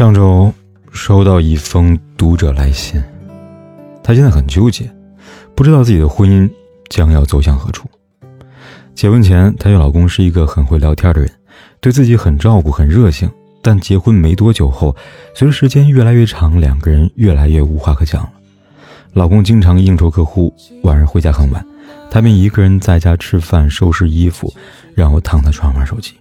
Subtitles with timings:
[0.00, 0.50] 上周
[0.90, 2.98] 收到一封读者来信，
[4.02, 4.90] 她现在很纠结，
[5.54, 6.50] 不知道自己的婚姻
[6.88, 7.86] 将要走向何处。
[8.94, 11.30] 结婚前，她与老公是一个很会聊天的人，
[11.82, 13.30] 对自己很照顾、很热情。
[13.60, 14.96] 但结婚没多久后，
[15.34, 18.32] 随着时间越来越长，两个人越来越无话可讲了。
[19.12, 20.50] 老公经常应酬客户，
[20.82, 21.62] 晚上回家很晚，
[22.10, 24.50] 她便一个人在家吃饭、收拾衣服，
[24.94, 26.14] 然后躺在床上玩手机。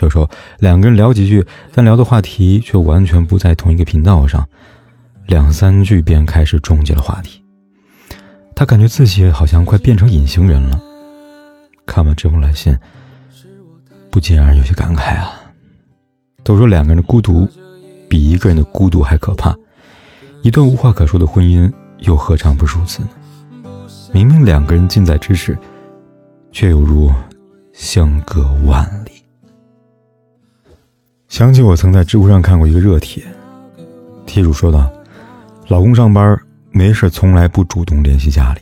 [0.00, 1.44] 有时候两个人聊几句，
[1.74, 4.46] 但聊的话题却完全不在同一个频道上，
[5.26, 7.42] 两三句便开始终结了话题。
[8.54, 10.80] 他感觉自己好像快变成隐形人了。
[11.86, 12.76] 看完这封来信，
[14.10, 15.32] 不禁让人有些感慨啊。
[16.44, 17.48] 都说两个人的孤独，
[18.08, 19.54] 比一个人的孤独还可怕。
[20.42, 23.08] 一段无话可说的婚姻，又何尝不如此呢？
[24.12, 25.58] 明明两个人近在咫尺，
[26.52, 27.12] 却犹如
[27.72, 29.17] 相隔万里。
[31.28, 33.22] 想起我曾在知乎上看过一个热帖，
[34.24, 34.90] 帖主说道
[35.68, 36.36] ：“老公上班
[36.70, 38.60] 没事，从来不主动联系家里，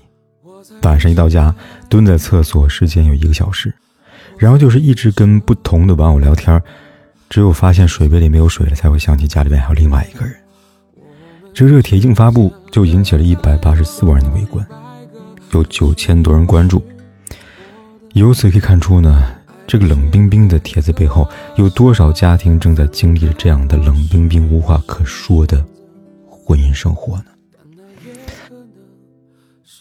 [0.82, 1.54] 晚上一到家，
[1.88, 3.72] 蹲在厕所时间有一个小时，
[4.36, 6.60] 然后就是一直跟不同的玩偶聊天，
[7.30, 10.34] 只有发现水杯里没有水了，才会想起家里面还有另外一个人。”
[11.54, 14.66] 这热帖一经发布，就引起了一百八十四万人的围观，
[15.52, 16.84] 有九千多人关注。
[18.14, 19.35] 由此可以看出呢。
[19.66, 25.64] 这个冷冰冰的帖子背后，有多少家庭正在经历着这样的冷冰冰、无话可说的
[26.30, 27.24] 婚姻生活呢？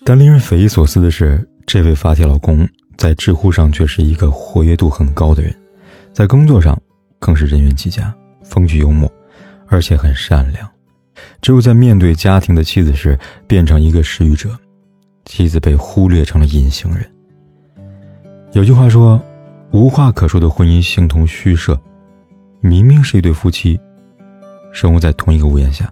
[0.04, 2.68] 但令人匪夷所思的是，这位发帖老公
[2.98, 5.56] 在知乎上却是一个活跃度很高的人，
[6.12, 6.76] 在工作上
[7.20, 8.12] 更是人缘极佳、
[8.44, 9.12] 风趣幽默，
[9.68, 10.68] 而且很善良。
[11.42, 14.50] 只有在面对家庭的妻子时，变成一个失语者，
[15.26, 17.08] 妻子被忽略成了隐形人。
[18.54, 19.24] 有句话说。
[19.76, 21.78] 无话可说的婚姻形同虚设，
[22.62, 23.78] 明明是一对夫妻，
[24.72, 25.92] 生活在同一个屋檐下，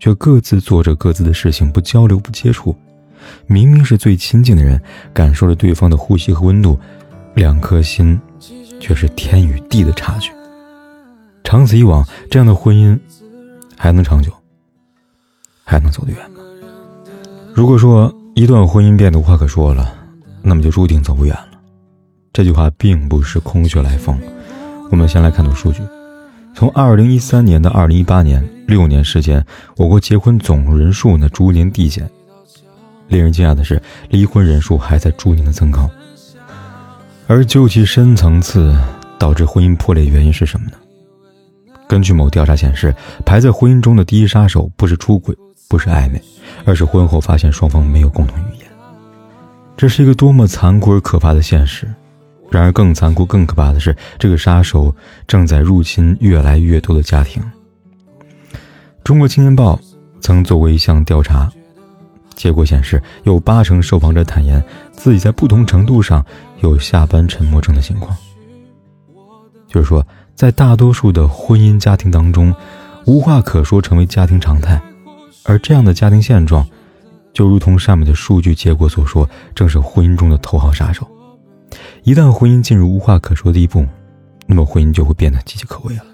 [0.00, 2.74] 却各自做着各自的事情，不交流不接触。
[3.46, 4.82] 明明是最亲近的人，
[5.14, 6.76] 感受着对方的呼吸和温度，
[7.36, 8.20] 两颗心
[8.80, 10.32] 却是天与地的差距。
[11.44, 12.98] 长此以往，这样的婚姻
[13.76, 14.32] 还能长久，
[15.62, 16.40] 还能走得远吗？
[17.54, 19.94] 如果说一段婚姻变得无话可说了，
[20.42, 21.55] 那么就注定走不远了。
[22.36, 24.20] 这句话并不是空穴来风。
[24.90, 25.80] 我们先来看组数据：
[26.54, 29.42] 从二零一三年到二零一八年，六年时间，
[29.78, 32.06] 我国结婚总人数呢逐年递减。
[33.08, 33.80] 令人惊讶的是，
[34.10, 35.88] 离婚人数还在逐年的增高。
[37.26, 38.76] 而究其深层次，
[39.18, 40.76] 导致婚姻破裂原因是什么呢？
[41.88, 42.94] 根据某调查显示，
[43.24, 45.34] 排在婚姻中的第一杀手不是出轨，
[45.70, 46.20] 不是暧昧，
[46.66, 48.66] 而是婚后发现双方没有共同语言。
[49.74, 51.88] 这是一个多么残酷而可怕的现实！
[52.50, 54.94] 然而，更残酷、更可怕的是，这个杀手
[55.26, 57.42] 正在入侵越来越多的家庭。
[59.02, 59.78] 中国青年报
[60.20, 61.50] 曾做过一项调查，
[62.34, 64.62] 结果显示，有八成受访者坦言
[64.92, 66.24] 自己在不同程度上
[66.60, 68.16] 有下班沉默症的情况。
[69.66, 72.54] 就是说，在大多数的婚姻家庭当中，
[73.06, 74.80] 无话可说成为家庭常态，
[75.44, 76.66] 而这样的家庭现状，
[77.32, 81.06] 就如同上面的数据结果所说，正是婚姻中的头号杀手。
[82.06, 83.84] 一旦婚姻进入无话可说的地步，
[84.46, 86.04] 那么婚姻就会变得岌岌可危了。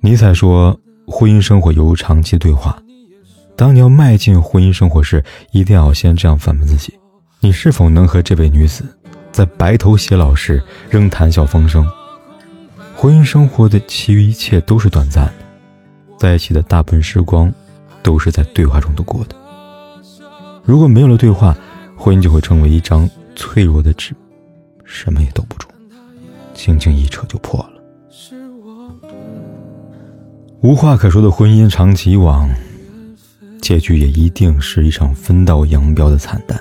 [0.00, 0.74] 尼采说
[1.06, 2.82] ：“婚姻生活犹如长期对话。
[3.54, 6.98] 当你要迈进婚姻生活时，一定要先这样反问自己：
[7.40, 8.82] 你是否能和这位女子
[9.30, 11.86] 在白头偕老时仍谈笑风生？
[12.96, 15.34] 婚姻生活的其余一切都是短暂的，
[16.16, 17.52] 在一起的大部分时光
[18.02, 19.36] 都是在对话中度过的。
[20.64, 21.54] 如果没有了对话，
[21.98, 23.06] 婚姻就会成为一张
[23.36, 24.16] 脆弱的纸。”
[24.92, 25.68] 什么也兜不住，
[26.52, 27.70] 轻轻一扯就破了。
[30.62, 32.50] 无话可说的婚姻，长期以往，
[33.62, 36.60] 结局也一定是一场分道扬镳的惨淡。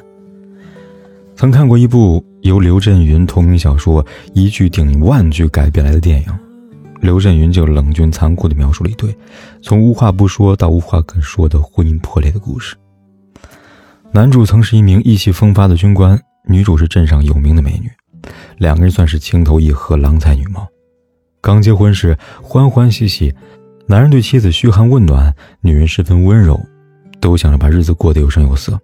[1.35, 6.39] 曾看过一部由刘震云同名小说一句顶万句改编来的电影，
[7.01, 9.13] 刘震云就冷峻残酷地描述了一对
[9.61, 12.75] 从无话不说到无话可说的婚姻破裂的故事。
[14.11, 17.89] 男主曾是一名意气风发的军官，女主是镇上有名的美女。
[18.59, 20.67] 两个人算是情投意合，郎才女貌。
[21.41, 23.33] 刚结婚时欢欢喜喜，
[23.88, 26.59] 男人对妻子嘘寒问暖，女人十分温柔，
[27.21, 28.77] 都想着把日子过得有声有色。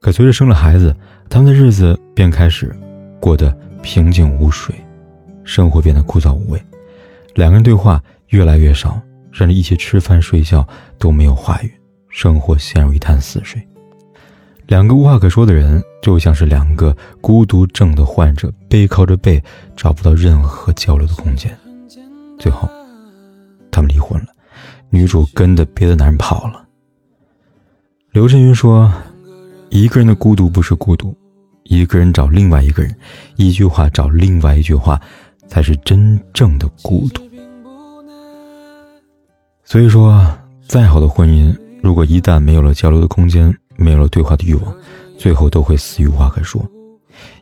[0.00, 0.94] 可随着生了孩子，
[1.30, 2.74] 他们的日子便开始
[3.20, 4.74] 过得平静无水，
[5.44, 6.60] 生活变得枯燥无味，
[7.36, 9.00] 两个人对话越来越少，
[9.30, 10.66] 甚至一起吃饭睡觉
[10.98, 11.72] 都没有话语，
[12.08, 13.64] 生活陷入一潭死水。
[14.72, 19.38] 两个无话可说的人，就像是两个孤独症的患者，背靠着背，
[19.76, 21.54] 找不到任何交流的空间。
[22.38, 22.66] 最后，
[23.70, 24.28] 他们离婚了，
[24.88, 26.66] 女主跟着别的男人跑了。
[28.12, 28.90] 刘震云说
[29.68, 31.14] ：“一个人的孤独不是孤独，
[31.64, 32.96] 一个人找另外一个人，
[33.36, 34.98] 一句话找另外一句话，
[35.46, 37.22] 才是真正的孤独。”
[39.64, 40.26] 所以说，
[40.66, 44.74] 再好的婚姻，如果一旦没有了交流的空间，没有了对话的欲望，
[45.18, 46.64] 最后都会死于无话可说。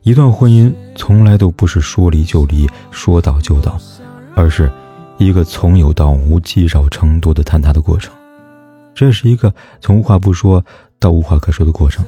[0.03, 3.79] 一段婚姻从来都不是说离就离，说到就到，
[4.35, 4.71] 而是
[5.19, 8.13] 一个从有到无、积少成多的坍塌的过程。
[8.95, 10.63] 这是一个从无话不说
[10.99, 12.05] 到无话可说的过程。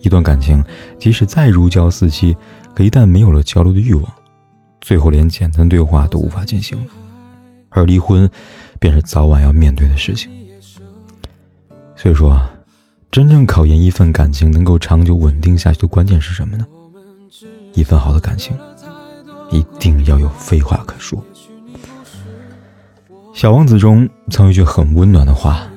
[0.00, 0.64] 一段感情
[0.98, 2.34] 即使再如胶似漆，
[2.74, 4.12] 可一旦没有了交流的欲望，
[4.80, 6.92] 最后连简单对话都无法进行了。
[7.70, 8.30] 而离婚，
[8.78, 10.30] 便是早晚要面对的事情。
[11.96, 12.50] 所以说啊。
[13.10, 16.64] 真正考验一份感情能够长久稳定下去的关键是什么呢？
[17.74, 18.56] 一份好的感情，
[19.50, 21.20] 一定要有废话可说。
[23.34, 25.68] 小王子中曾有一句很温暖的话：“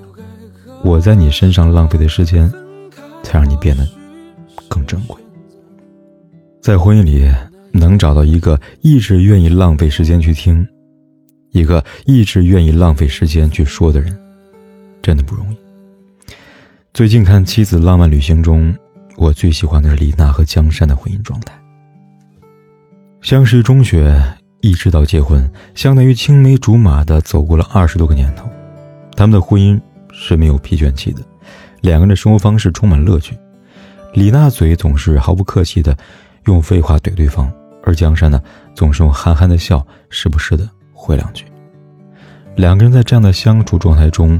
[0.85, 2.51] 我在你身上浪费的时间，
[3.23, 3.87] 才让你变得
[4.67, 5.19] 更珍贵。”
[6.61, 7.27] 在婚姻里，
[7.71, 10.67] 能找到一个一直愿意浪费时间去听，
[11.49, 14.15] 一个一直愿意浪费时间去说的人，
[15.01, 15.57] 真的不容易。
[16.93, 18.71] 最近看《妻子浪漫旅行》中，
[19.17, 21.59] 我最喜欢的是李娜和江山的婚姻状态。
[23.19, 24.15] 相识于中学，
[24.61, 28.47] 一直到结婚，相当于青梅竹马的走过了二十多个年头。
[29.15, 29.81] 他们的婚姻
[30.11, 31.21] 是没有疲倦期的，
[31.81, 33.35] 两个人的生活方式充满乐趣。
[34.13, 35.97] 李娜嘴总是毫不客气的
[36.45, 37.51] 用废话怼对方，
[37.83, 38.39] 而江山呢，
[38.75, 41.43] 总是用憨憨的笑，时不时的回两句。
[42.55, 44.39] 两个人在这样的相处状态中。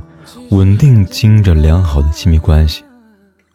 [0.49, 2.83] 稳定经营着良好的亲密关系，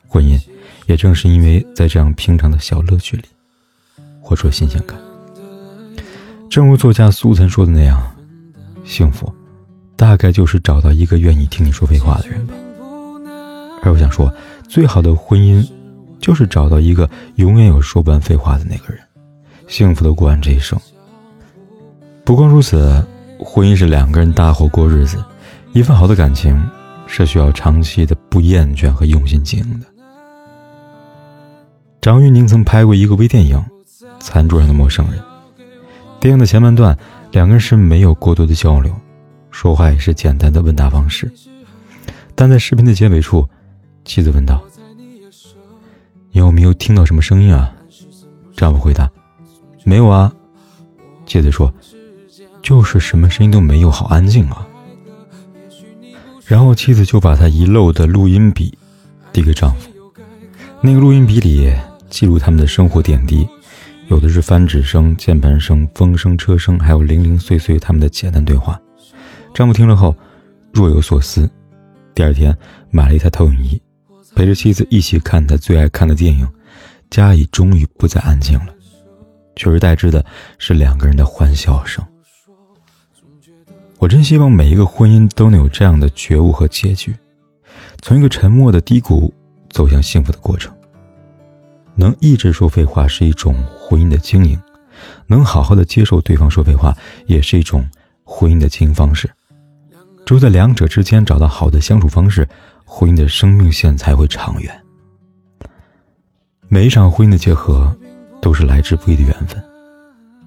[0.07, 0.39] 婚姻
[0.87, 3.25] 也正是因为在这样平常的小乐趣里，
[4.21, 4.99] 活出新鲜感。
[6.51, 8.01] 正如作家苏岑说的那样，
[8.85, 9.33] 幸福，
[9.97, 12.55] 大概就是找到一个愿意听你说废话的人吧。
[13.83, 14.33] 而我想说，
[14.67, 15.67] 最好的婚姻，
[16.21, 19.01] 就是找到一个永远有说不完废话的那个人，
[19.67, 20.79] 幸福的过完这一生。
[22.25, 23.05] 不光如此，
[23.39, 25.23] 婚姻是两个人搭伙过日子。
[25.73, 26.61] 一份好的感情
[27.07, 29.87] 是需要长期的不厌倦和用心经营的。
[32.01, 33.57] 张玉宁曾拍过一个微电影
[34.21, 35.21] 《餐桌上的陌生人》，
[36.21, 36.97] 电影的前半段，
[37.31, 38.95] 两个人是没有过多的交流，
[39.51, 41.31] 说话也是简单的问答方式。
[42.35, 43.47] 但在视频的结尾处，
[44.05, 44.63] 妻子问道
[46.31, 47.75] ：“你有没有听到什么声音啊？”
[48.57, 49.11] 丈夫回答
[49.85, 50.33] ：“没有啊。”
[51.27, 51.73] 妻子说
[52.63, 54.67] ：“就是什么声音都没有，好安静啊。”
[56.49, 58.77] 然后妻子就把他遗漏的录音笔
[59.35, 59.91] 递给丈夫，
[60.81, 61.71] 那个录音笔里
[62.09, 63.47] 记录他们的生活点滴，
[64.09, 68.81] 有的是翻纸声、键盘声、风声、车声，还有零零碎碎他们的简单对话。
[69.53, 70.17] 丈夫听了后
[70.73, 71.49] 若有所思，
[72.15, 72.57] 第二天
[72.91, 73.79] 买了一台投影仪，
[74.35, 76.49] 陪着妻子一起看他最爱看的电影。
[77.11, 78.75] 家里终于不再安静了，
[79.55, 80.25] 取而代之的
[80.57, 82.03] 是两个人的欢笑声。
[83.99, 87.15] 我真希望每一个婚姻都能有这样的觉悟和结局，
[88.01, 89.35] 从一个沉默的低谷
[89.71, 90.73] 走向幸福的过程。
[91.97, 94.57] 能一直说废话是一种婚姻的经营，
[95.27, 97.85] 能好好的接受对方说废话也是一种
[98.23, 99.29] 婚姻的经营方式。
[100.25, 102.47] 只有在两者之间找到好的相处方式，
[102.85, 104.81] 婚姻的生命线才会长远。
[106.69, 107.93] 每一场婚姻的结合，
[108.41, 109.61] 都是来之不易的缘分。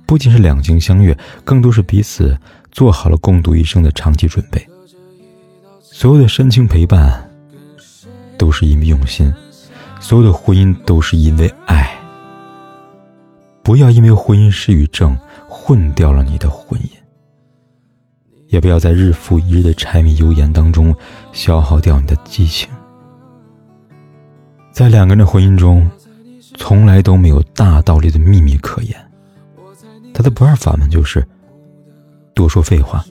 [0.05, 2.37] 不仅是两情相悦，更多是彼此
[2.71, 4.65] 做好了共度一生的长期准备。
[5.81, 7.29] 所有的深情陪伴，
[8.37, 9.31] 都是因为用心；
[9.99, 11.95] 所有的婚姻，都是因为爱。
[13.61, 15.15] 不要因为婚姻失语症
[15.47, 16.89] 混掉了你的婚姻，
[18.47, 20.95] 也不要在日复一日的柴米油盐当中
[21.31, 22.67] 消耗掉你的激情。
[24.71, 25.87] 在两个人的婚姻中，
[26.57, 28.95] 从来都没有大道理的秘密可言。
[30.13, 31.25] 他的不二法门就是
[32.33, 33.03] 多说废话，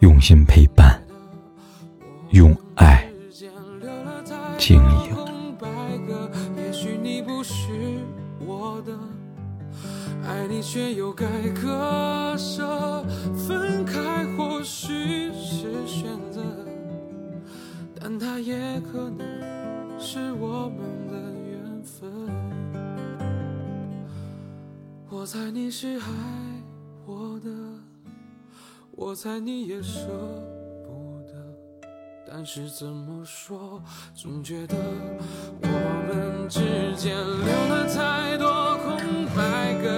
[0.00, 1.02] 用心陪伴，
[2.30, 3.10] 用爱
[4.58, 5.18] 经营。
[10.24, 13.02] 爱你却又该割舍，
[13.34, 16.42] 分开或许是选择，
[17.98, 19.26] 但它也可能
[19.98, 21.14] 是我们的
[21.48, 22.10] 缘分。
[25.08, 26.04] 我猜你是爱
[27.06, 27.50] 我的，
[29.00, 30.08] 我猜你也舍
[30.84, 31.32] 不得，
[32.28, 33.80] 但是怎么说，
[34.12, 34.74] 总觉得
[35.62, 35.68] 我
[36.08, 36.58] 们之
[36.96, 39.97] 间留了太多空白格。